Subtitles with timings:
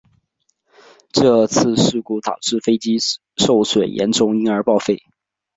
[1.11, 2.97] 这次事故导致飞机
[3.37, 5.03] 受损严重因而报废。